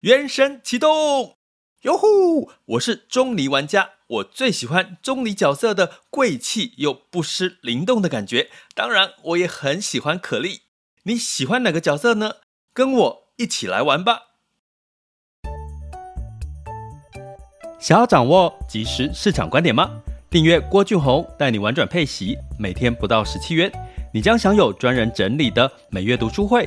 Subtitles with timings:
[0.00, 1.36] 原神启动，
[1.82, 2.50] 哟呼！
[2.64, 8.48] 我是钟离玩家，我最喜欢钟离角色的贵气又不失灵动的感觉。
[8.74, 10.62] 当然，我也很喜欢可莉。
[11.02, 12.36] 你喜欢哪个角色呢？
[12.72, 14.22] 跟我一起来玩吧！
[17.78, 20.00] 想要掌握即时市场观点吗？
[20.30, 23.70] 订阅郭俊宏带你玩转配息，每天不到十七元，
[24.14, 26.66] 你将享有专人整理的每月读书会。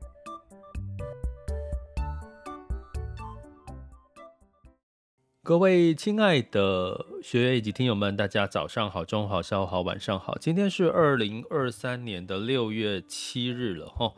[5.43, 10.37] 各位亲爱的学员以及听友们，大家早上好、中午好、下午好、晚上好。
[10.37, 14.13] 今天是二零二三年的六月七日了哈。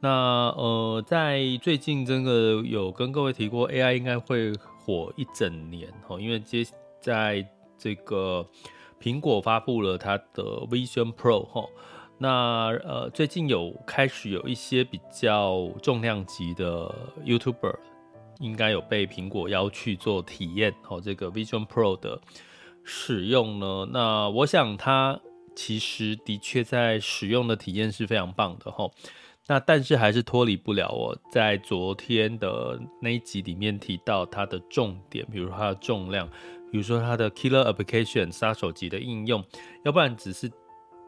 [0.00, 0.10] 那
[0.50, 4.52] 呃，在最近真的有跟各位提过，AI 应该会
[4.84, 6.62] 火一整年哈，因为接
[7.00, 8.46] 在这个
[9.00, 11.66] 苹果发布了它的 Vision Pro 哈。
[12.18, 17.76] 那呃，最近有开始有一些比较重量级的 YouTuber。
[18.40, 22.20] 应该有被苹果邀去做体验哦，这个 Vision Pro 的
[22.84, 25.18] 使用呢，那我想它
[25.54, 28.90] 其实的确在使用的体验是非常棒的哈。
[29.48, 36.28] 那但是还是脱离不了我在昨天的那一集里面提到它的重点，比如说它的重量，
[36.72, 39.44] 比如说它的 Killer Application 杀手级的应用，
[39.84, 40.50] 要不然只是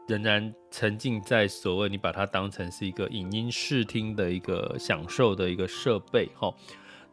[0.07, 6.49] 仍然沉浸在所谓你把它当成是一个影音视听的一个享受的一个设备哈。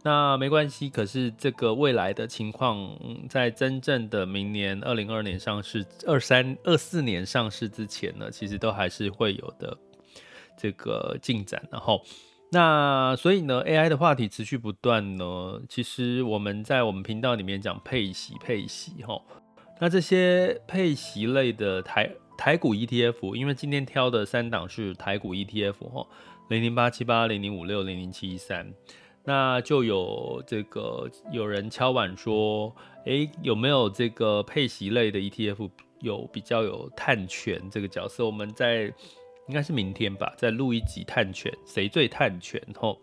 [0.06, 2.96] 那没关系，可是这个未来的情况，
[3.28, 9.76] 在真正的明年二零二年上市、二三二四年上市之前呢，其实都还是会有的
[10.56, 11.60] 这个进展。
[11.72, 12.00] 然后，
[12.52, 15.60] 那所以呢，AI 的话题持续不断呢。
[15.68, 19.20] 其实我们在我们频道里面讲配息、配息哈。
[19.80, 26.06] 那这些配息类的台台股 ETF，因为今天挑的三档是台股 ETF 哈，
[26.48, 28.72] 零零八七八、零零五六、零零七三。
[29.28, 32.72] 那就有这个有人敲碗说，
[33.06, 35.68] 诶，有没有这个配息类的 ETF
[36.00, 38.24] 有比较有碳权这个角色？
[38.24, 38.84] 我们在
[39.48, 42.62] 应该是明天吧，再录一集碳权，谁最碳权？
[42.78, 43.00] 吼，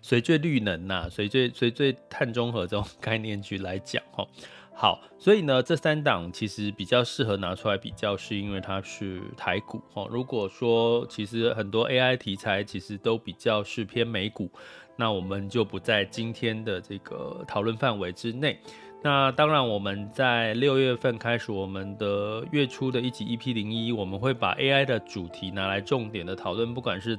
[0.00, 4.02] 谁最绿能呐、谁最谁最碳中和这种概念去来讲？
[4.12, 4.26] 吼，
[4.74, 9.82] 好，所以呢，这三档其实比较适合拿出来比较，是因为它是台股。
[9.92, 14.50] 吼，如果说其实很多 AI 题材其实都比较是偏美股。
[14.96, 18.58] 那我们就不在今天的这个讨论范围之内。
[19.04, 27.18] 那当然，我们在六月份开始我们的月初的一集 EP 零一，我们会把 AI 的主题拿来重点的讨论，不管是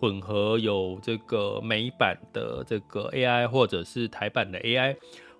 [0.00, 4.96] 混合有这个美版的这个 AI，或者是台版的 AI，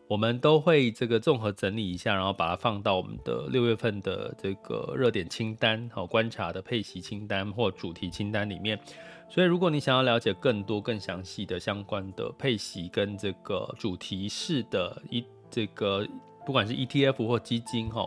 [0.06, 8.78] 我们都会这个综合整理一下，然后把它放到我们的六月份的这个热点清单、好观察的配息清单或主题清单里面。
[9.32, 16.06] 所以，如果你想要了解更多、更详细的相关的配息跟这个主题式的一这个，
[16.44, 18.06] 不管是 ETF 或基金哈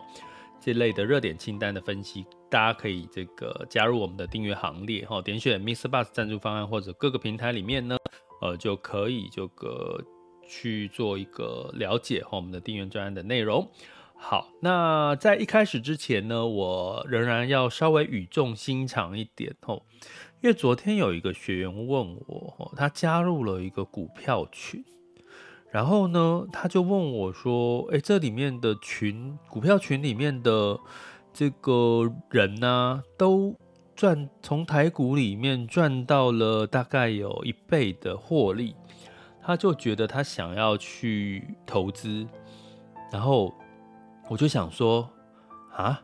[0.60, 7.98] 这类的热点清单的分析，大家可以这个加入我们的订阅行列哈，点选 MixerBox 赞助方案或者各个平台里面呢，
[8.40, 10.00] 呃，就可以这个
[10.46, 13.68] 去做一个了解和我们的订阅专案的内容。
[14.18, 19.84] 好，那在一开始之前呢，我仍然要稍微语重心长一点吼。
[20.42, 24.84] 因为昨天有一个学员问我，他加入了一个股票群，
[25.70, 30.78] 然后呢，他就问我说：“诶，这里面的群股票群里面的
[31.32, 33.56] 这个人呢、都
[33.96, 38.76] 赚从台股里面赚到了大概有一倍的获利，
[39.42, 42.28] 他就觉得他想要去投资，
[43.10, 43.54] 然后
[44.28, 45.10] 我就想说
[45.72, 46.02] 啊，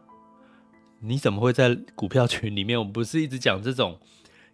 [1.00, 2.78] 你怎么会在股票群里面？
[2.78, 4.00] 我们不是一直讲这种。”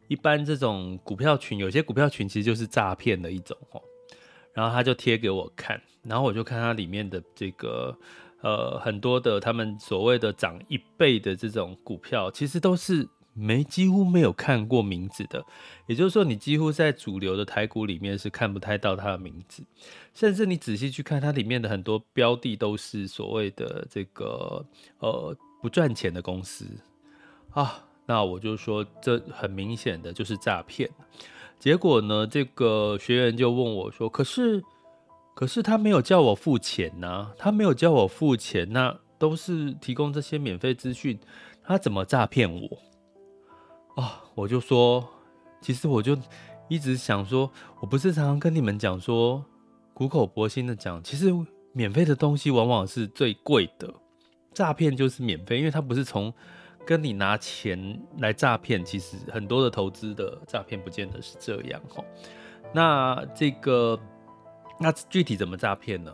[0.09, 3.81] 一般这种股票群，有些股票群其实就是诈骗的一种哦。
[4.55, 7.97] 然后他就贴给我看，然后我就看它里面的这个
[8.41, 15.45] 呃很多的他们所谓的涨一倍的这种股票，其实都是没几乎没有看过名字的。
[15.87, 19.63] 也就是说，你几乎在主流的台股里面是看不太到它的名字，
[20.13, 24.67] 甚至你仔细去看它里面的很多标的，都是所谓的这个
[24.99, 26.67] 呃不赚钱的公司
[27.51, 27.85] 啊。
[28.09, 30.89] 那我就说，这很明显的就是诈骗。
[31.59, 34.63] 结果呢，这个学员就问我说：“可是，
[35.35, 41.19] 可是他没有叫我付钱呐、他没有叫我付钱，那都是提供这些免费资讯，
[41.63, 42.79] 他怎么诈骗我？”
[44.03, 45.07] 啊，我就说，
[45.61, 46.17] 其实我就
[46.69, 47.51] 一直想说，
[47.81, 49.45] 我不是常常跟你们讲说，
[49.93, 51.31] 苦口婆心的讲，其实
[51.73, 53.93] 免费的东西往往是最贵的，
[54.55, 56.33] 诈骗就是免费，因为它不是从
[56.89, 58.83] 跟你拿钱来诈骗。
[58.83, 62.03] 其实很多的投资的诈骗不见得是这样哈。
[62.73, 64.01] 那这个，
[64.81, 66.11] 那具体怎么诈骗呢？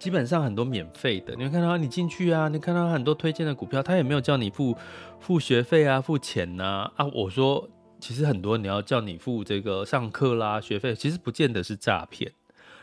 [0.00, 4.76] 基本上很多免费的，你会看到你进去啊，你看到很多推荐的股票，他也没有叫你付
[5.20, 7.68] 付学费啊，付钱呐啊，我说，
[8.00, 12.32] 其实很多你要叫你付这个上课啦学费，其实不见得是诈骗，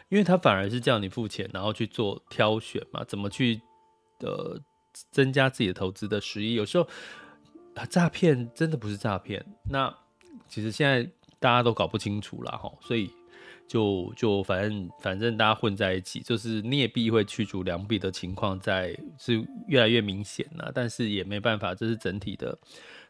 [0.08, 3.62] 因为他反而是叫你付钱，然后去做挑选嘛，怎么去
[4.22, 4.60] 呃
[5.12, 6.56] 增加自己的投资的实力。
[6.56, 6.88] 有时候
[7.90, 9.94] 诈骗真的不是诈骗，那
[10.48, 11.10] 其实现在
[11.40, 13.12] 大家都搞不清楚了哈，所以。
[13.66, 22.56] 就就反正反正大家混在一起，就是劣币会驱逐良币的情况在是越来越明显了，但是也没办法，这是整体的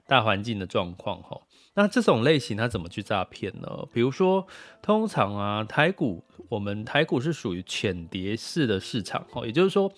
[0.05, 1.41] 大环境的状况哈。
[1.75, 3.87] 那这种类型它怎么去诈骗呢？
[3.91, 4.45] 比如说，
[4.81, 9.91] 通常啊，台股我们台股是属于浅碟式的市场哈，也就是说，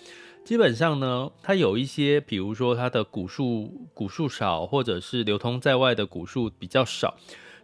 [0.44, 7.16] 基本上呢，它有一些，比如说它的股数股数少，或者是流通在外的股数比较少。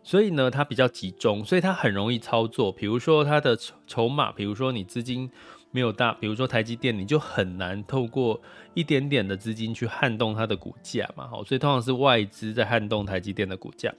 [0.04, 2.72] 所以呢，它比较集中，所以它很容易操作。
[2.72, 5.30] 比如说它的筹筹码，比如说你资金
[5.72, 8.40] 没有大，比如说台积电，你就很难透过
[8.74, 11.28] 一点点的资金去撼动它的股价嘛。
[11.28, 13.94] 好，所以通常是外资在撼动台积电的股价。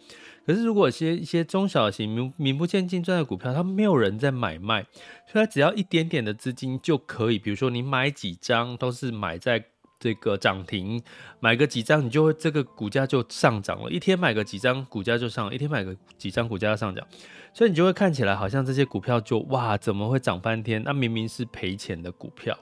[0.46, 4.82] 可是如果一些一些中小型名名不见经传的股票，它没有人在买卖，
[5.26, 7.38] 所以它只要一点点的资金就可以。
[7.38, 9.64] 比如说你买几张，都是买在。
[10.02, 11.00] 这个涨停
[11.38, 13.88] 买个几张，你就会这个股价就上涨了。
[13.88, 17.06] 一天买个几张，股价就上；一天买个几张，股价就上涨。
[17.54, 20.82] 所以你就会看起来好像这些股票就哇，怎么会涨翻天？
[20.82, 22.58] 那明明是赔钱的股票。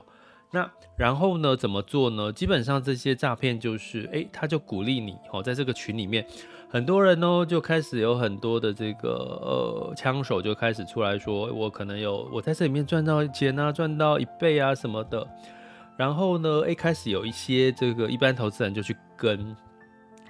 [0.52, 2.30] 那然后呢，怎么做呢？
[2.30, 6.26] 基本上这些诈骗就是，诶，他就鼓励你哦，在这个群里面，
[6.68, 9.10] 很多人呢就开始有很多的这个
[9.40, 15.26] 呃枪手就开始出来说，我可能有我在这里面赚到钱啊，赚到一倍啊什么的。
[16.00, 19.54] 然后呢，一开始有一些这个一般投资人就去跟，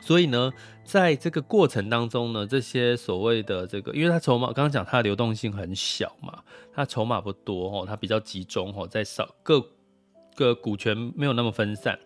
[0.01, 0.53] 所以呢，
[0.83, 6.43] 在这个过程当中呢，这些所谓的这个，因为它筹码刚刚讲它的流动性很小嘛，
[6.75, 9.65] 它筹码不多哦，它比较集中哦，在少各
[10.35, 11.97] 个股权没有那么分散，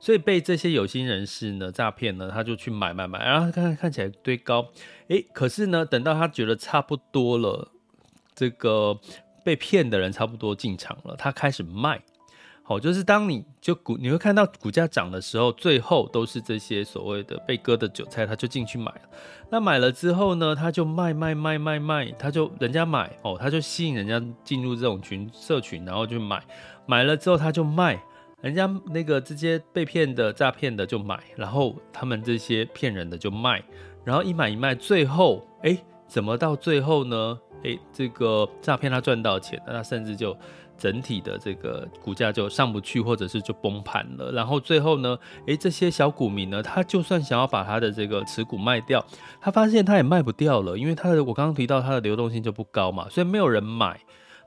[0.00, 4.66] 所以被这些有心人士呢诈骗呢，他就去买买买，然后看看起来堆高，
[5.06, 7.70] 诶，可是呢，等到他觉得差不多了，
[8.34, 8.98] 这个
[9.44, 12.02] 被骗的人差不多进场了，他开始卖。
[12.64, 19.00] 好，就是当你就股你会看到股价涨的时候，最后都是这些所谓的被割的韭菜，他就进去买了。
[19.50, 26.40] 那买了之后呢，他就卖卖卖卖卖，他就人家买哦，他就吸引人家进入这种群社群，然后就买，
[26.86, 28.00] 买了之后他就卖，
[28.40, 33.60] 人家那个这些被骗的诈骗的就买，然后他们这些骗人的就卖，
[34.04, 35.76] 然后一买一卖，最后哎，
[36.06, 37.38] 怎么到最后呢？
[37.64, 40.36] 哎，这个诈骗他赚到钱，那他甚至就。
[40.82, 44.32] 整体的这个股价就上不去，或者是就崩盘了。
[44.32, 49.04] 然后最后呢，诶，这些小股民呢，他就算想要把他的这个持股卖掉，
[49.40, 54.00] 他发现他也卖不掉了，因为他的我刚刚提到他的流动性就不高嘛，所以没有人买，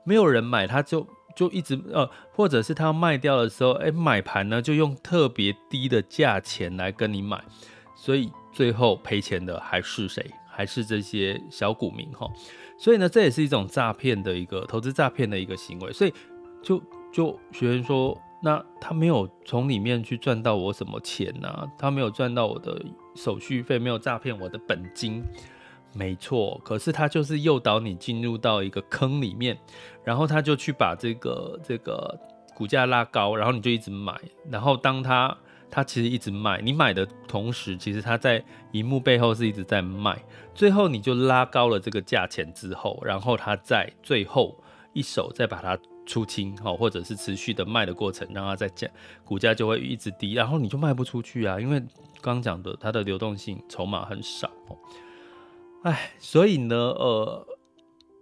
[0.04, 7.42] 没有人买，他就就一直呃，或者是他要卖掉的时候，诶，买盘呢就用特别低的价钱来跟你买，
[7.94, 10.30] 所以最后赔钱的还是谁？
[10.48, 12.26] 还是这些小股民哈。
[12.78, 15.92] 所以呢，这也是一种诈骗的一个投资诈骗的一个行为。
[15.92, 16.12] 所以
[16.62, 22.80] 就就学员说，那他没有从里面去赚到我什么钱呢、他没有赚到我的
[23.14, 25.24] 手续费，没有诈骗我的本金，
[25.94, 26.60] 没错。
[26.64, 29.58] 可是他就是诱导你进入到一个坑里面，
[30.04, 32.18] 然后他就去把这个这个
[32.54, 34.14] 股价拉高，然后你就一直买，
[34.50, 35.36] 然后当他。
[35.70, 38.42] 他其实一直卖，你买的同时，其实他在
[38.72, 40.16] 荧幕背后是一直在卖。
[40.54, 44.56] 最后你就拉高了这个价钱之后，然后他在最后
[44.94, 48.88] 一手再把它出清，哈，或者是持续的卖的过程，让它在价，
[49.24, 51.82] 股价就会一直低，然后你就卖不出去啊，因为
[52.22, 54.50] 刚讲的它的流动性筹码很少，
[55.82, 57.46] 哎，所以呢，呃，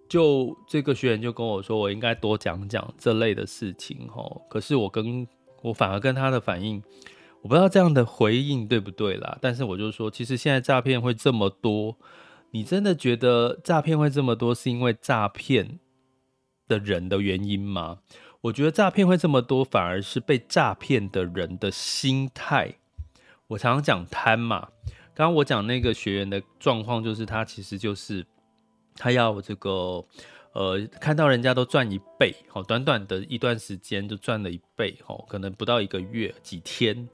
[0.08, 5.24] 就这个学员就跟我说，我应该多讲讲这类的事情，哈，可是我跟
[5.62, 6.82] 我反而跟他的反应。
[7.44, 11.98] 我不知道这样的回应对不对啦，但是我就说，其实现在诈骗会这么多，
[12.52, 15.78] 你真的觉得诈骗会这么多是因为诈骗
[16.66, 17.98] 的人的原因吗？
[18.40, 22.76] 我觉得诈骗会这么多，反而是被诈骗的人的心态。
[23.48, 24.68] 我常常讲贪嘛，
[25.14, 28.24] 刚刚我讲那个学员的状况，就是他其实就是
[28.96, 30.02] 他要这个
[30.54, 37.06] 呃，看到人家都赚一倍，好，短短的一段时间就赚了一倍，哦，可能不到一个月，几天。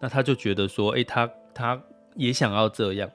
[0.00, 1.80] 那他就觉得说，诶，他他
[2.14, 3.10] 也想要这样，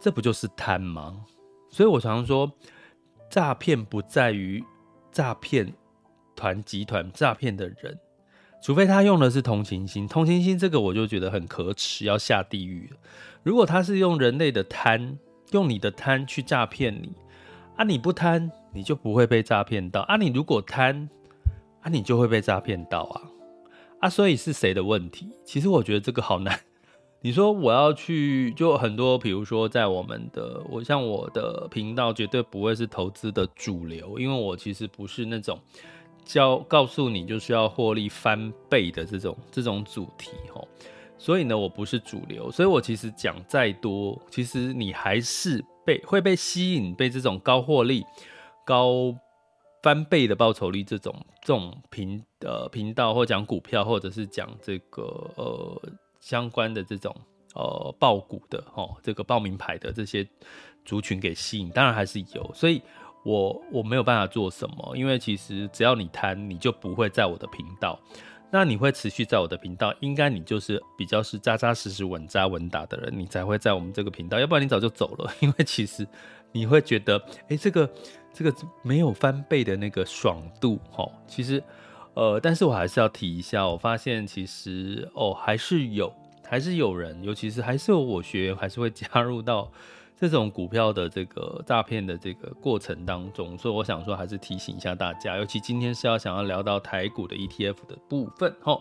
[0.00, 1.24] 这不就是贪吗？
[1.70, 2.50] 所以我常常说，
[3.28, 4.64] 诈骗不在于
[5.10, 5.72] 诈骗
[6.36, 7.98] 团集团诈骗的人，
[8.62, 12.90] 除非他用的是同情心，同情心这个我就觉得很可耻，要下地狱。
[13.42, 15.18] 如果他是用人类的贪，
[15.50, 17.12] 用你的贪去诈骗你，
[17.76, 21.08] 啊，你不贪，你就不会被诈骗到啊，你如果贪，
[21.82, 23.20] 啊，你就会被诈骗到啊，
[24.04, 25.30] 啊，所以是谁的问题？
[25.46, 26.60] 其实我觉得这个好难。
[27.22, 35.58] 你说我要去，就很多，比如说在我们的，我像我的频道绝对不会是投资的主流，因为我其实不是那种
[36.22, 40.62] 教告诉你就是要获利翻倍的这种这种主题齁，
[41.16, 48.04] 所以呢，我不是主流，所以我其实讲再多，其实你还是被会被吸引，被这种高获利、
[48.66, 49.16] 高
[49.84, 55.02] 翻倍的报酬率这种这种频呃频道或讲股票，或者是讲这个
[55.36, 55.82] 呃。
[56.24, 57.14] 相关的这种
[57.54, 60.26] 呃报股的哦，这个报名牌的这些
[60.82, 62.80] 族群给吸引，当然还是有，所以
[63.26, 68.00] 我我没有办法做什么，因为其实只要你贪，你就不会在我的频道，
[68.54, 76.06] 那你会持续在我的频道，应该你就是比较是扎扎实实稳扎稳打的人，你才会在我们这个频道，要不然你早就走了， 因为其实
[76.52, 77.90] 你会觉得，哎，这个
[78.32, 81.60] 这个没有翻倍的那个爽度哦，其实。
[82.14, 89.68] 呃，但是我还是要提一下，我发现其实哦，还是有，还是有人，尤其是还是有我学员，还是会加入到
[90.28, 98.80] 这种股票的这个诈骗的这个过程当中，所以我想说，还是提醒一下大家，尤其今天是要想要聊到台股的 ETF 的部分，齁。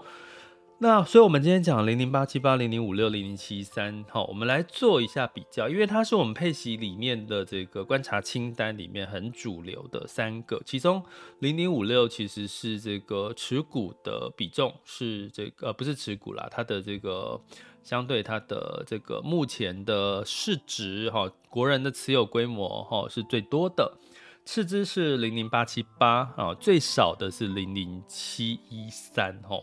[0.80, 11.02] 那所以，我们今天讲零零八七八零零五六零零七三，好，我们来做一下比较，因为它是我们配息里面的这个观察清单里面很主流的三个，其中
[11.40, 17.40] 零零五六其实是这个持股的比重是这个呃不是持股啦，它的这个
[17.84, 23.98] 相对它的这个目前的市值哈，国人的持有规模哈是最多的，
[24.44, 29.60] 次之是零零八七八啊，最少的是零零七一三哈，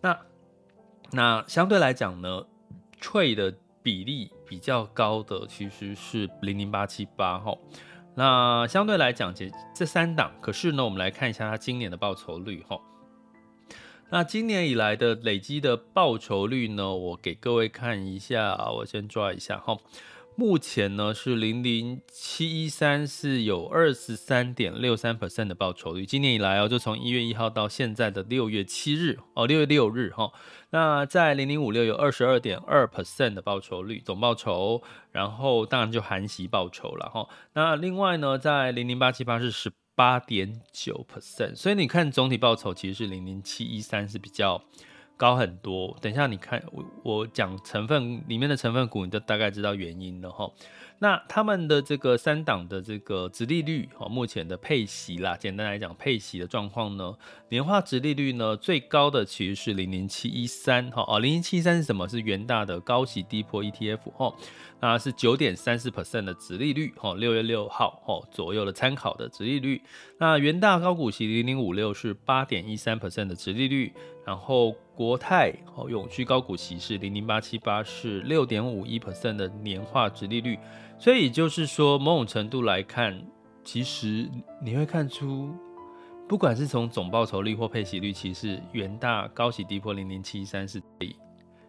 [0.00, 0.18] 那。
[1.10, 2.44] 那相对来讲呢
[3.00, 3.50] 退的
[3.82, 7.56] 比例比较高的其实是零零八七八哈。
[8.14, 12.78] 那相对来讲，这这三档，可是呢，我们来看一下它今年的报酬率哈。
[14.10, 19.76] 那今年以来的累积的报酬率呢，我给各位看一下，我先抓一下哈。
[20.34, 30.32] 目前呢是零零七一三是有二十三点六三 percent 的报酬率，今年以来哦，就从一月一号到现在的六月七日哦，六月六日哈。
[30.70, 37.28] 那在零零五六有二十二点二 percent 的报酬率，总报酬，然后当然就含息报酬了哈。
[37.52, 44.62] 那另外呢，在零零八七八是十八点九 percent，所以你看总体报酬其实是零零七一三是比较。
[45.18, 50.48] 高很多，等一下你看我我讲成分里面的成分股，你就大概知道原因了哈。
[51.00, 57.14] 那他们的这个三档的这个殖利率哈，目前的配息啦，简单来讲配息的状况呢，
[57.50, 62.08] 年化殖利率呢最高的其实是零零七一三哈哦，零零七一三是什么？
[62.08, 64.34] 是元大的高息低波 ETF 哈，
[64.80, 69.80] 那是九点三四 percent 的殖利率哈，六月六号哈左右的参考的殖利率。
[70.18, 73.92] 那元大高股息零零五六是八点一三 percent 的殖利率。
[74.28, 80.58] 然后国泰哦，永续高股息是零零八七八，是六点五一 percent 的年化殖利率，
[80.98, 83.18] 所以就是说某种程度来看，
[83.64, 84.28] 其实
[84.62, 85.56] 你会看出，
[86.28, 91.16] 不管是从总报酬率或配息率，其实元大高息低波零零七三是最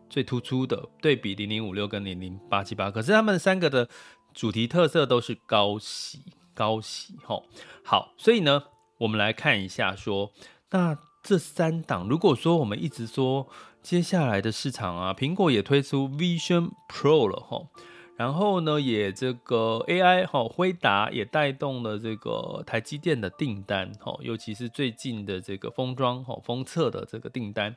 [0.10, 3.88] 最突出的，对比零零五六跟零零八七八，可是他们三个的
[4.34, 7.46] 主题特色都是高息高息吼，
[7.86, 8.64] 好，所以呢，
[8.98, 10.34] 我们来看一下说
[10.72, 10.98] 那。
[11.22, 13.48] 这三档，如果说我们一直说
[13.84, 17.68] 接下来的市场啊，苹果也推出 Vision Pro 了哈，
[18.16, 27.76] 然后呢，也这个 AI 哈，辉达也带动了这个台积电的订单哈，尤其是最近的这个封装哈、封测的这个订单，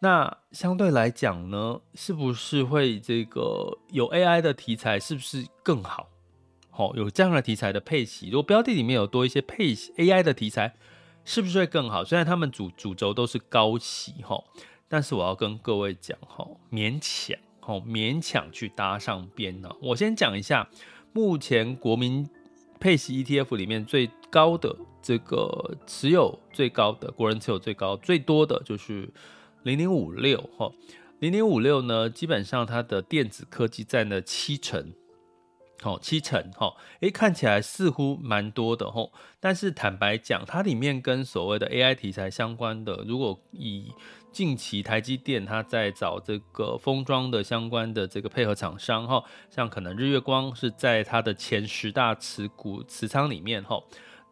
[0.00, 6.08] 那相对来讲呢，是不是会这个有 AI 的题材，是不是更好？
[6.70, 10.74] 好，有这样的题材的配息，如果标的里面有多一些配 AI 的题材。
[11.32, 12.04] 是不是会更好？
[12.04, 14.42] 虽然他们主主轴都是高息哈，
[14.88, 19.70] 但是我要跟各位讲哈，勉强哈，勉强去搭上边呢。
[19.80, 20.68] 我先讲一下，
[21.12, 22.28] 目前国民
[22.80, 29.08] 配息 ETF 里面最高的这个持有最高的国人持有最高最多的就是
[29.62, 30.72] 零零五六哈，
[31.20, 34.92] 零零五六呢，基本上它的电子科技占了七成。
[35.82, 39.10] 哦，七成，哈，诶，看起来似乎蛮多的，吼，
[39.40, 43.90] 但是坦白讲，它里面跟所谓的 AI 题材相关的，如果以
[44.30, 53.82] 近期台积电它在找这个封装的相关的这个配合厂商，哈，像可能日月光是在它的前十大持股持仓里面，哈，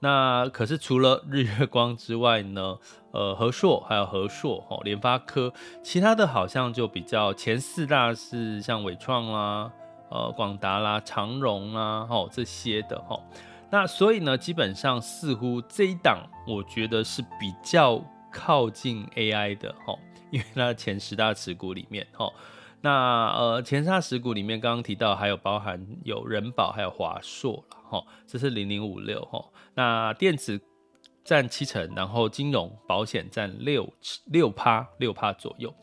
[0.01, 2.77] 那可是除了日月光之外呢，
[3.13, 9.73] 呃，和硕还有和硕，哈，联发科，其他的好像就比较前四大是像伟创啦。
[10.11, 13.23] 呃，广达啦、长荣啦，吼这些的吼，
[13.71, 19.99] 那所以呢，基本上似乎这一档，我觉得是比较靠近 AI 的吼，
[20.31, 22.33] 因为它前十大持股里面吼，
[22.81, 30.61] 那呃前十大持股里面刚刚提到还有包含有人保还有华硕了吼，这是零零五六吼，那电子
[31.23, 33.93] 占七成，然后金融保险占六
[34.25, 35.75] 六趴六趴左右。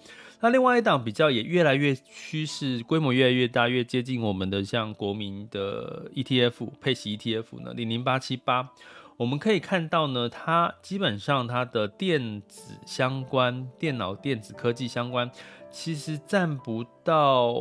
[0.45, 8.69] 那另外一档比较也越来越趋势，规模越来越大，越接近我们的像国民的 ETF 配息 ETF 呢，零零八七八，
[9.17, 15.31] 我们可以看到呢，它基本上它的电子相关、电脑电子科技相关，
[15.71, 17.55] 其实占不到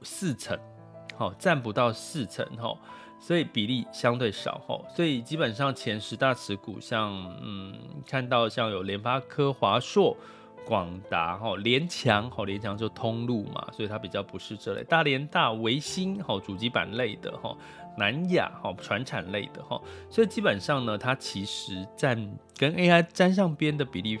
[0.00, 0.58] 四成，
[1.14, 2.74] 好，占不到四成，哈，
[3.20, 7.12] 所以比例相对少，哈，所以基本上前十大持股像，
[7.42, 10.16] 嗯，看到像有联发科、华硕。
[10.64, 14.84] 广达哈联强哈联强就通路嘛，所以它比较不是这类。
[14.84, 17.56] 大连大、维星哈主机板类的哈，
[17.98, 22.16] 南亚哈传产类的哈，所以基本上呢，它其实占
[22.56, 24.18] 跟 AI 沾上边的比例，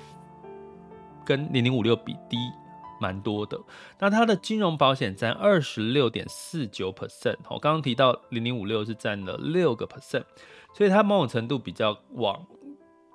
[1.24, 2.36] 跟零零五六比低
[3.00, 3.58] 蛮多的。
[4.00, 10.24] 那它的金融保险占二十六点四九 percent，我刚刚提到零零五六是占了六个 percent，
[10.74, 12.44] 所以它某种程度比较往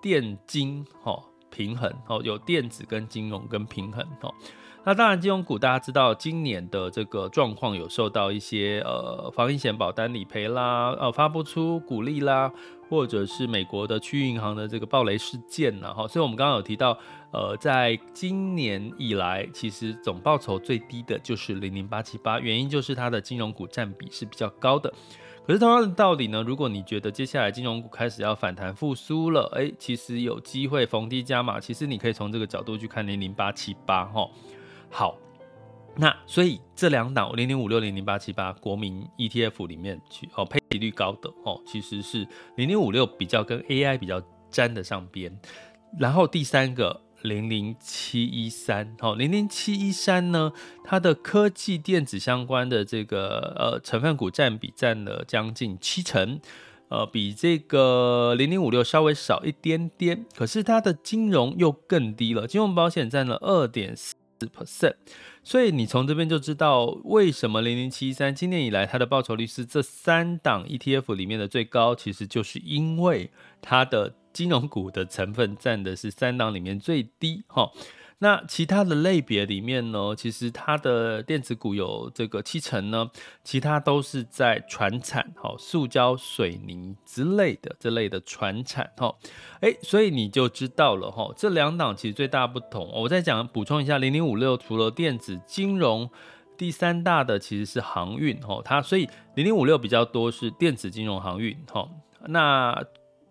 [0.01, 1.21] 电金哈。
[1.49, 4.33] 平衡哦，有电子跟金融跟平衡哦。
[4.83, 12.49] 那当然，金融股大家知道，今年的这个状况有受到一些呃防疫险保单理赔啦，呃发不出股利啦，
[12.89, 16.07] 或者是美国的区域银行的这个暴雷事件呐哈。
[16.07, 16.97] 所以我们刚刚有提到，
[17.31, 24.93] 呃，在今年以来，其实总报酬最低的就是零零八七八，原因就是它的金融股占比是比较高的。
[25.47, 31.57] 可是同样的道理呢，如果你觉得接下来金融股开始要反弹复苏了，哎，其实有机会逢低加码。
[31.57, 34.29] 其实你可以从这个角度去看零零八七八哈。
[34.89, 35.17] 好，
[35.95, 45.33] 那所以这两档零零五六零零八七八国民 ETF 里面去哦，配息率高的哦，其实是零零五六比较跟 AI 比较沾得上边。
[45.97, 47.06] 然后第三个。
[47.23, 50.53] 零零七一三，好，零零七一三呢，
[50.83, 56.39] 它的科技电子相关的这个呃成分股占比占了将近七成，
[56.89, 64.93] 呃，比这个零零五六稍微少一点点，可是它的金融又更低了，金融保险占了二点四 percent，
[65.43, 74.13] 所以你从这边就知道为什么零零七一三今年以来它的报酬率是这三档 ETF 里面的最高，其实就是因为它的。
[74.37, 77.71] 金融股的成分占的是三档里面最低哈，
[78.19, 83.09] 那其他的类别里面呢，其实它的电子股有这个七成呢，
[83.43, 89.15] 其他都是在船产哈，塑胶、水泥之类的这类的船产哈，
[89.61, 92.87] 哎，所以你就知道了哈，这两档其实最大不同。
[92.93, 96.07] 我再讲补充一下，零零五六除了电子金融，
[96.55, 101.89] 第三大的其实是航运哈，它所以零零五六比较多是电子金融航运哈，
[102.27, 102.85] 那。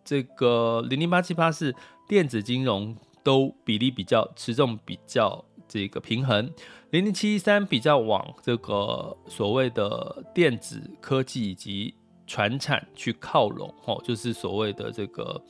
[0.07, 1.75] 这个零零八七八是
[2.09, 6.49] 电子金融都比例比较持重比较这个平衡，
[6.91, 11.93] 零零七一三比较往这个所谓的电子科技以及
[12.25, 15.43] 船产去靠拢，吼，就是所谓的这个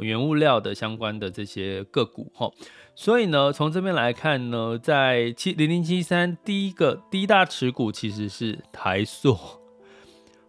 [0.00, 2.54] 原物料的相关的这些个股，吼，
[2.94, 9.63] 所以呢，从这边来看呢，在七零零七三第一个第一大持股其实是台塑。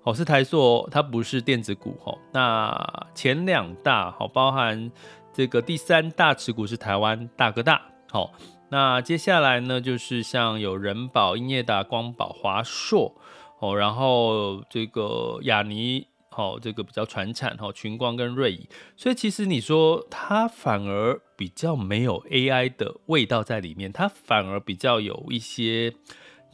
[0.05, 2.15] 哦，是台塑，它不是电子股哈。
[2.31, 4.91] 那前两大好，包含
[5.33, 7.81] 这个第三大持股是台湾大哥大。
[8.11, 8.31] 好，
[8.69, 13.15] 那接下来呢，就是像有人保、英业达、光宝、华硕，
[13.57, 18.69] 哦，然后这个亚尼，好，这个比较传产，哈，群光跟瑞仪。
[18.95, 25.95] 所以其实你说它反而比较没有 AI 的味道在里面，它反而比较有一些。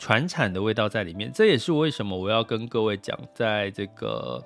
[0.01, 4.43] 传产的味道在里面，这也是为什么我要跟各位讲，在这个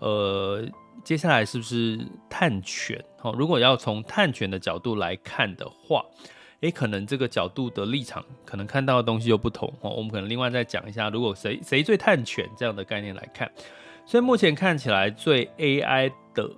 [0.00, 0.62] 呃，
[1.02, 3.02] 接下来是不是碳权？
[3.16, 6.04] 好，如果要从碳权的角度来看的话，
[6.60, 9.88] 诶，可能这个角度的立场，可能看到的东西又不同哦。
[9.88, 13.50] 我们可能另外再讲一下，如果谁谁最碳权这样的概念来看，
[14.04, 16.50] 所以目前看起来最 AI 的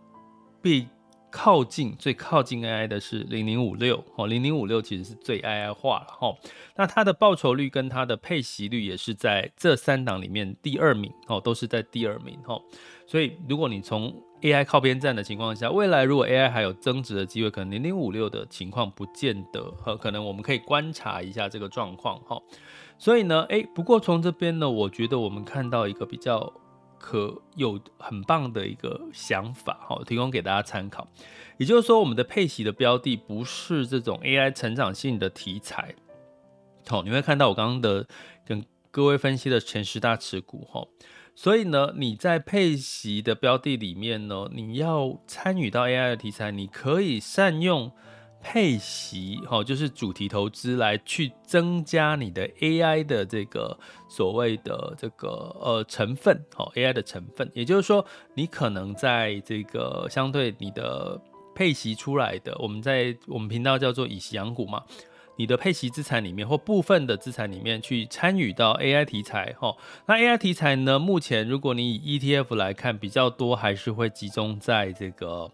[0.61, 0.85] 被
[1.31, 6.35] 靠近最靠近 AI 的是零零五六哦，零零五六其实是最 AI 化了哈。
[6.77, 12.61] 那它的报酬率跟它的配息率也是在这三档里面第二名哦，都是在第二名哈。
[13.07, 22.41] 所以如果你从 AI 靠边站的情况下，未来如果 AI 还有增值的机会，可能零零五六的情况不见得哈，可能我们可以观察一下这个状况哈。
[22.99, 26.53] 所以呢，诶，不过从这边呢，我觉得我们看到一个比较。
[27.01, 31.09] 可有很棒的一个想法，哈，提供给大家参考。
[31.57, 35.95] 也就是说，我们的配息的标的不是这种 AI 成长性的题材。
[36.87, 38.07] 好，你会看到我刚刚的
[38.45, 40.87] 跟各位分析的前十大持股，哈。
[41.35, 47.91] 所以呢，你在配息的标的里面呢，你要参与到 AI 的题材，你可以善用。
[48.43, 55.29] 配息，哈，就是主题投资来去增加你的 AI 的这个所谓的这个
[55.61, 61.21] 呃成分，哈，AI 的成分，也就是说，你可能在这个相对你的
[61.55, 64.83] 配息出来的，我们在我们频道叫做以息养股嘛，
[65.37, 69.77] 你的配息资产里面或部分的资产里面去参与到 AI 题材，哈，
[70.07, 75.51] 那 AI 题材呢，目前如果你以 ETF 来看，比较多还是会集中在这个。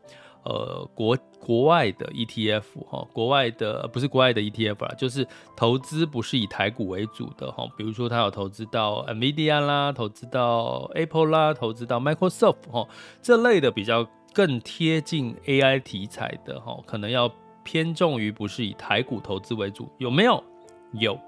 [0.48, 12.86] 呃，国国外的 ETF 哈，国外的不是国外的 ETF 啦，就是投资不是以台股为主的哈，比如说他有投资到 NVIDIA 啦，投资到 Apple 啦，投资到 Microsoft 哈，
[13.20, 17.28] 这类的比较更贴近 AI 题材的哈，可能要
[17.64, 20.44] 偏重于不是以台股投资为主，有没有？
[20.92, 21.18] 有，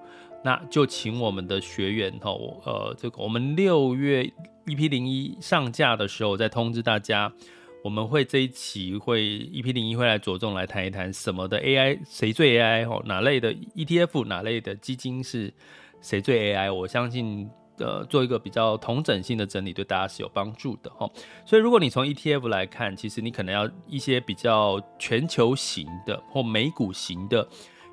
[0.45, 2.31] 那就请我们的学员哈，
[2.65, 4.23] 呃，这个我们六月
[4.67, 7.33] EP 零一上架的时候再通知大家。
[7.83, 15.53] 我们会这一期会 EP 零一会来着重来谈一谈什么的 AI 谁最 AI 哦，哪类的 ETF 哪类的基金是
[16.01, 16.75] 谁最 AI？
[16.75, 21.09] 我相信呃做一个比较同整性的整理对大家是有帮助的哈。
[21.47, 27.49] 所以如果你从 ETF 来看，其实你可能要一些比较全球型的或美股型的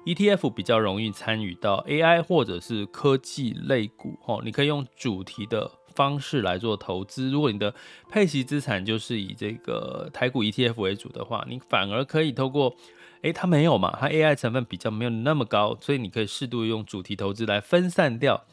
[0.06, 5.71] ETF 比较容易参与到 AI 或者是科技类股哦，你可以用主题的。
[5.96, 7.74] 方式来做投资，如果你的
[8.10, 12.76] 配息资产就是以这个台股 ETF 为主的话，你反而可以透过，
[13.22, 18.46] 诶、它没有嘛，它 AI 成分比较没有那么高，所以你可以适度用主题投资来分散掉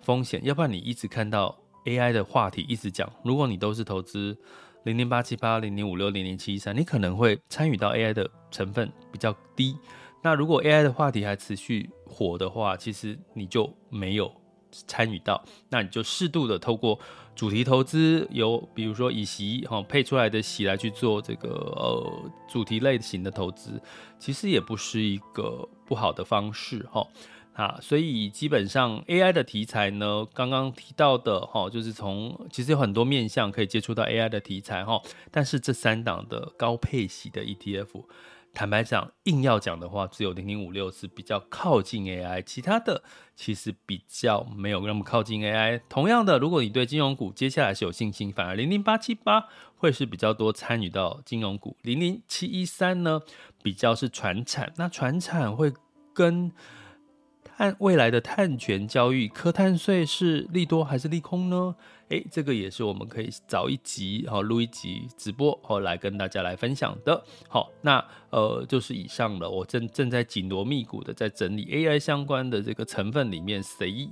[0.00, 4.36] 风险，要不然你一直看到 AI 的话题一直讲，如果你都是投资
[4.84, 9.76] 零零八七八、零零五六、零零七一三，你可能会参与到 AI 的成分比较低。
[10.22, 14.39] 那如果 AI 的话题还持续火的话，其实你就没有。
[14.70, 16.98] 参与到，那你就适度的透过
[17.34, 23.80] 主题投资，由比如说以席哈配出来的席来去做这个呃主题类型的投资，
[24.18, 27.06] 其实也不是一个不好的方式哈
[27.54, 38.04] 啊，所以基本上 AI 的题材呢，刚刚提到的哈，就是从其实有很多面向可以接触到 AI 的题材哈，但是这三档的高配息的 ETF。
[38.52, 43.02] 坦白讲，硬要讲的话，只有零零五六是比较靠近 AI，其他的
[43.34, 45.80] 其实比较没有那么靠近 AI。
[45.88, 53.20] 同样的，如果你对金融股接下来是有信心，反而零零八七八会是比较多参与到金融股，零零七一三呢
[53.62, 55.72] 比较是传产，那传产会
[56.12, 56.52] 跟。
[57.60, 61.74] 按未来的碳权交易，科碳税是利多还是利空呢？
[62.08, 67.22] 诶，这个也是我们可以找一集，好录一集直播，好来跟大家来分享的。
[67.48, 69.48] 好，那呃就是以上了。
[69.48, 74.08] 我正正在紧锣密鼓的在整理 AI 相关的这个成分里面谁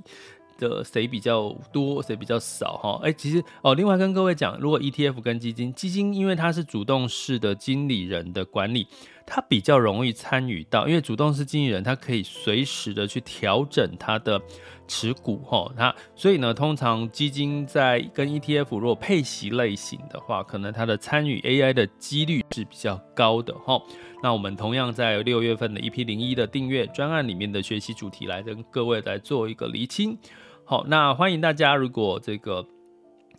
[0.59, 3.01] 的谁比较多，谁比较少哈？
[3.03, 8.87] 哎，其实哦，另外跟各位讲，如果 ETF 跟基金，基金因为它是主动式的经理人的管理，
[9.31, 14.41] 它比较容易参与到，因为主动式经纪人他可以随时的去调整他的
[14.87, 23.79] 持股哈，它所以呢，通常基金在跟 ETF 如果配息类型的话，可能它的参与 AI 的几率是比较高的哈。
[24.23, 30.19] 那我们同样在六月份的 EP 零一的订阅专案里面的学习主题来跟各位来做一个厘清。
[30.65, 32.67] 好，那欢迎大家，如果这个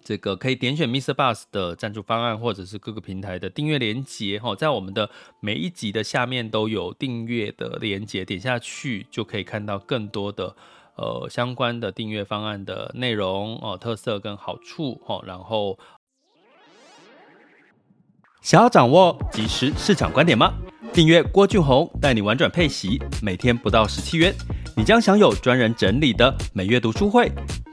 [0.03, 1.13] 这个可以点选 Mr.
[1.13, 5.09] Bus 的赞助方案，或者是各个平台的订阅连接，哈，在我们的
[5.39, 10.55] 每一集的下面都有订阅的连接，点下去就可以看到更多的
[10.95, 15.77] 呃相关的订阅方案的内容哦，特色跟好处，哈，然后
[18.41, 20.53] 想要掌握即时市场观点吗？
[20.91, 24.33] 订阅郭俊宏带你玩转配息，每天不到十七元。
[24.75, 27.29] 你将享有专人整理的每月读书会、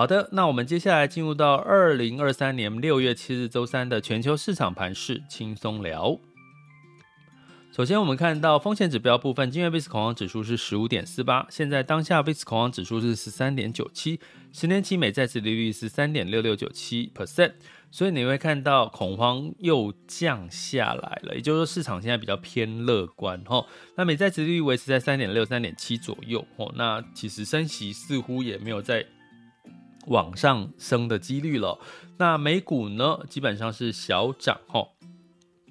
[0.00, 6.18] 好的，那我们接下来进入到二零二三年六月七日周三的全球市场盘势轻松聊。
[7.70, 14.18] 首先，我们看到风险指标部分，今日 VIX 恐慌指数是十五点四八，现在当下 VIX 恐慌指数是十三点九七，
[14.54, 17.52] 十年期美债殖利率是三点六六九七 percent，
[17.90, 23.66] 所以你会看到恐慌又降下来了，也就是说市场现在比较偏乐观哈。
[23.96, 29.04] 那美债殖利率维持在三点六、三点七左右哦，那其实升息似乎也没有在。
[30.06, 31.78] 往上升的几率了。
[32.18, 34.88] 那美股呢，基本上是小涨哈。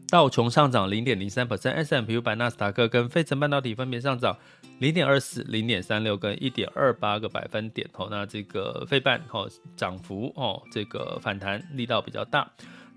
[0.10, 4.36] 道琼上涨零点零三 percent smpu 版、纳斯达克跟费城半导体分别上涨
[4.80, 7.88] 零点二四、零点三六跟一点二八个百分点。
[7.94, 12.52] 哦，那这个费半哦涨幅哦，这个反弹力道比较大。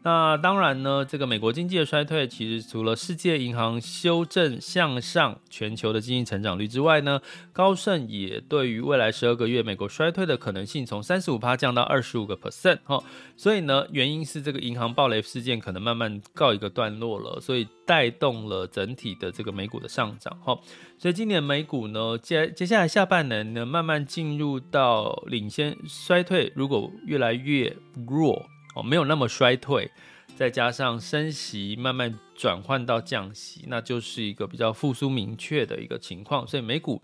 [0.05, 7.21] 那当然呢，这个美国经济的衰退，其实除了世界银行修正向上全球的经济成长率之外呢，
[7.53, 13.01] 高盛也对于未来十二个月美国衰退的可能性从三十五趴降到二十五个 percent 哈，
[13.37, 20.59] 所以呢，原因是这个银行暴雷事件可能慢慢告一个段落了，所以带动了整体的这个美股的上涨哈，
[20.99, 27.77] 所以今年美股呢，接接下来下半年呢，慢慢进入到领先衰退，如果越来越
[28.09, 28.52] 弱。
[28.75, 29.91] 哦，没有那么衰退，
[30.37, 36.47] 再加上升息慢慢转换到降息，那就是一个比较复苏明确的一个情况。
[36.47, 37.03] 所以美股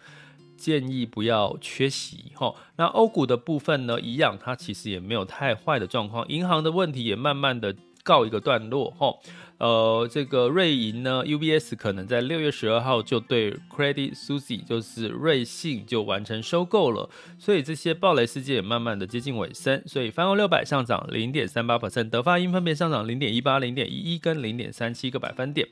[0.56, 2.32] 建议不要缺席。
[2.34, 8.90] 哈，那欧股的部分呢，一样，它其实也没有太坏的状况，银行的问题也慢慢的告一个段落。
[8.92, 9.14] 哈。
[9.58, 25.66] 呃，这个瑞银呢，UBS 可能在六月十二号就对 Credit Suisse 就是瑞信就完成收购了，所以这些暴雷事件也慢慢的接近尾声，所以泛欧六百上涨零点三八百分德法英分别上涨零点一八、零点一一跟零点三七个百分点。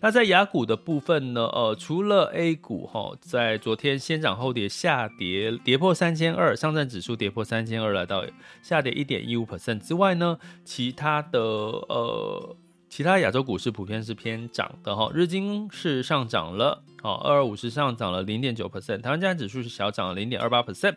[0.00, 8.22] 那在雅股的部分呢，呃，除了 A 股哈，在昨天先涨后跌，下跌跌破三千二，上证指数跌破三千二，来到
[8.62, 12.56] 下跌一点一五百分之外呢，其他的呃。
[12.90, 20.96] 其他亚洲股市普遍是偏涨的哈，日经是上涨了，哦，二二五是上涨了零点九 percent，台湾加指数是小涨了零点二八 percent，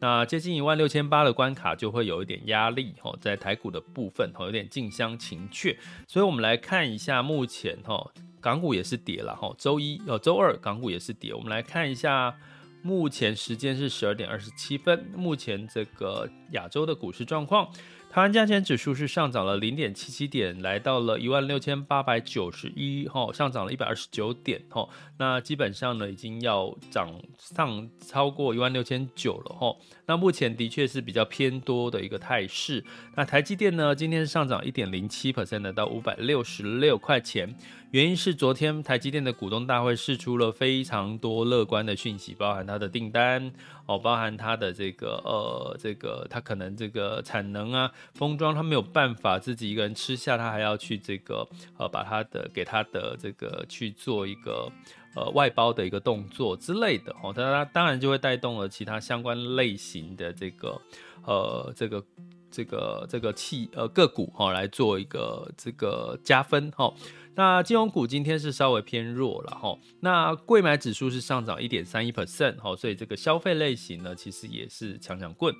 [0.00, 12.34] 那接近一万六千八的关卡就会有一点压力哈，在台股的部分哈，有点近乡情怯，所以我们来看一下目前哈，港股也是跌了哈，周一哦，周二港股也是跌，我们来看一下。
[12.82, 15.10] 目前时间是十二点二十七分。
[15.16, 17.68] 目前这个亚洲的股市状况，
[18.16, 24.88] 台湾加权指数是上涨了零点七七点，来到了一万六千八百九十一，哈，上涨了一百二十九点，哈。
[25.18, 29.76] 那基本上呢，已经要涨上超过一万六千九了，哈。
[30.06, 32.82] 那目前的确是比较偏多的一个态势。
[33.14, 37.54] 那台积电呢，今天是上涨一点零七 percent，到五百六十六块钱。
[37.92, 43.52] 原因是昨天台积电的股东大会释出了非常多乐观的讯息，包含它的订单
[43.86, 51.46] 哦，包含它的这个呃这个它可能这个产能啊封装它没有办法自己一个人吃下，它还要去这个
[51.78, 54.70] 呃把它的给它的这个去做一个
[55.14, 60.80] 呃外包的一个动作之类的哦，它当然就会带动了其他相关类型的这个
[61.24, 62.04] 呃这个
[62.50, 66.92] 这个这个气呃个股哈来做一个这个加分哈。
[67.36, 75.54] 那金融股今天是稍微偏弱了哈，那柜买指数是上涨一点三一 percent 哈，所以这个消费类型呢，其实也是强强棍。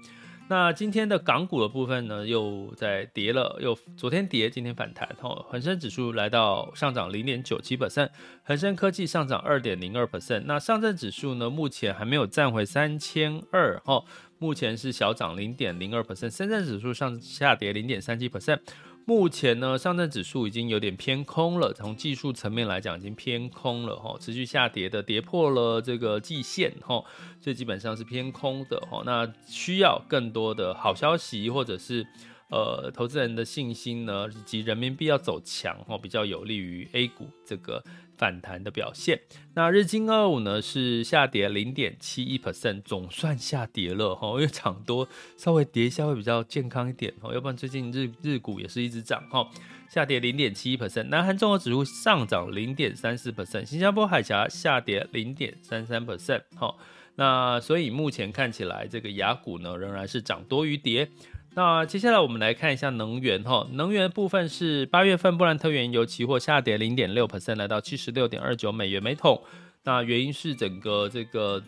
[0.49, 8.09] 那今天的港股的部分呢，又在跌了，又昨天跌，今天反弹哈，恒生指数来到上涨零点九七 percent，
[8.45, 14.03] 恒生科技上涨二点零二 percent，那上证指数呢，目前还没有站回三千二哈，
[14.39, 18.61] 目前是小涨零点零二 percent，深圳指数上下跌零点三七 percent。
[19.09, 27.05] 目前呢，上证指数已经有点偏空了，从技术层面来讲，已经偏空了哈，持续下跌的，跌破了这个季线哈，
[27.41, 29.05] 所以基本上是偏空的哈。
[29.07, 32.05] 那需要更多的好消息，或者是
[32.51, 37.83] 呃投资人的信心呢，以及人民币要走强哈，比较有利于 A 股这个。
[38.19, 39.21] 反弹的表现，
[39.53, 45.07] 那日经二五呢是下跌零点七一 percent，总算下跌了哈，因为涨多
[45.37, 49.47] 稍微跌一下会比较健康一点哈，要不然最近日日股也是一直涨哈，
[49.91, 56.75] 下跌零点七一 percent，南韩综合指数上涨零点三四 percent，新加坡海峡下跌零点三三 percent 哈，
[57.17, 61.11] 那所以目前看起来这个雅股呢仍然是涨多于跌。
[61.57, 69.43] 那接下来我们来看一下能源哈，能源部分是八月份布兰特原油期货下跌零点六 percent，来到七十六点二九美元每桶。
[69.83, 71.63] 那原因是整个这个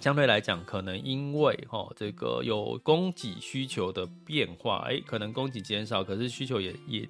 [0.00, 7.06] 相对来讲，可能因为哈这个有供给需求的变化，哎，可能供给减少，可是需求也也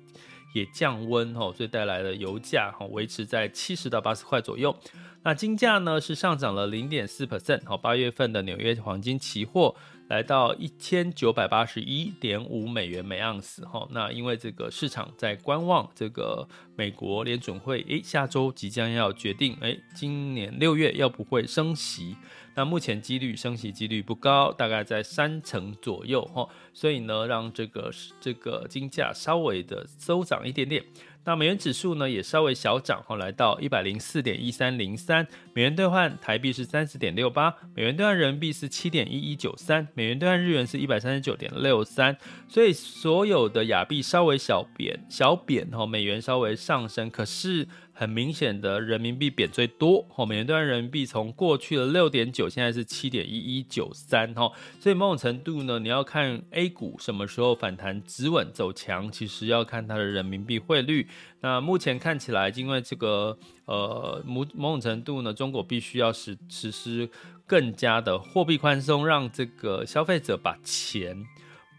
[0.57, 4.77] 也降温哈，所以带来了油价哈维持在七十到八十块左右。
[5.23, 9.77] 那金价呢是上涨了零点四 percent，好，八月份的纽约黄金期货。
[10.13, 13.89] 来到一千九百八十一点五美元每盎司哈。
[13.93, 16.47] 那因为这个市场在观望这个
[16.77, 22.15] 美国联准会，诶，下周即将要决定，诶，今年六月要不会升息。
[22.55, 26.47] 那目前几率升息几率不高，大概在三成左右哈。
[26.75, 30.85] 所以呢，让这个这个金价稍微的收涨一点点。
[31.25, 42.17] 那美元指数呢也稍微小涨，后，来到一百零四点一三零三，美元兑换台币是三十点六八，美元兑换人民币是七点一一九三，美元兑换日元是一百三十九点六三，
[42.49, 47.69] 所以所有的亚币稍微小贬小贬，哈，美元稍微上升，可是。
[47.93, 61.07] 很明显的，人民币贬最多，吼，美元兑人民币从过去的六点九，现在是七点一一九三，吼，所以某种程度呢，你要看 A 股什么时候反弹止稳走强，其实要看它的人民币汇率。
[61.41, 67.09] 那目前看起来，因为这个呃某某种程度呢，中国必须要实实施
[67.47, 71.27] 更加的货币宽松，让这个消费者把钱。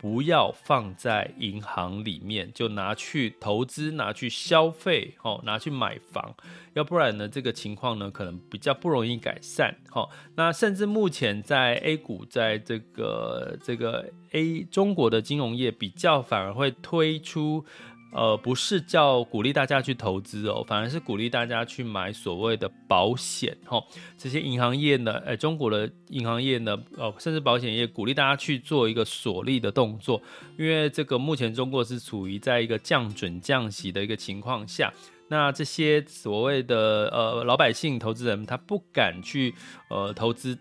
[0.03, 6.35] 不要放在银行里面，就拿去投资，拿去消费，哦，拿去买房，
[6.73, 17.63] 要不然呢，这个情况呢，可能比较不容易改善，哦，那甚至目前在 A 股，在这个这个 A 中国的金融业比较反而会推出。
[18.13, 23.83] 呃，不是叫鼓励大家去投资哦，反而是鼓励大家去买所谓的保险哦。
[24.17, 30.21] 这些银行业呢，呃，中国的银行业呢，呃，甚至保险业鼓励大家去做一个锁利的动作，
[30.57, 34.93] 因为这个目前中国是处于在一个降准降息的一个情况下，
[35.29, 39.53] 那这些所谓的呃老百姓投资人，他不敢去
[39.89, 40.57] 呃投资。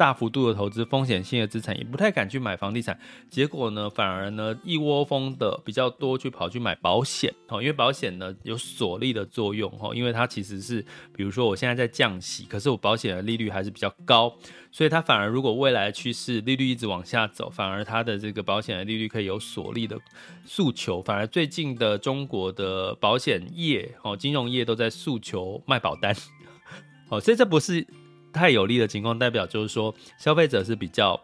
[0.00, 10.82] 大幅度的投资风险性的资产，也不太敢去买房地产，结果呢，反而呢一窝蜂的比较多去跑去买保险哦，因为保险呢有锁利的作用哦，因为它其实是，
[11.14, 14.34] 比如说我现在在降息，可是我保险的利率还是比较高，
[14.72, 19.98] 所以它反而如果未来趋势利率一直往下走，反而它的这个保险的利率可以有锁利的
[20.46, 26.16] 诉求，反而最近的中国的保险业哦，金融业都在诉求卖保单
[27.10, 27.86] 哦，所以这不是。
[28.32, 31.20] 太有利的情况，代表就是说，消费者是比较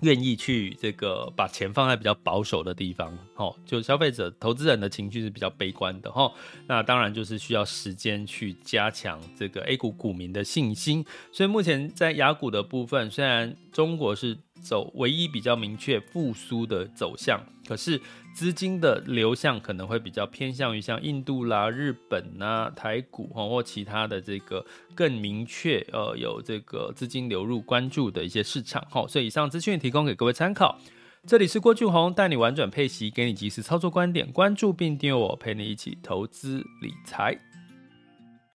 [0.00, 6.30] 愿意去这个把钱放在比较保守的地方，哦，就消费者、投资人的情绪是比较悲观的，哦。
[6.66, 11.04] 那当然就是需要时间去加强这个 A 股股民的信心。
[11.32, 18.00] 所以目前在雅股的部分，虽然中国是走唯一比较明确复苏的走向，可是
[18.34, 24.64] 资金的流向可能会比较偏向于像印度啦、日本啊、台股或其他的这个
[24.94, 29.06] 更明确呃有这个资金流入关注的一些市场哈。
[29.06, 30.78] 所以以上资讯提供给各位参考。
[31.26, 37.36] 这里是郭俊宏带你玩转配息，给你及时操作观点，关注并订阅我，陪你一起投资理财。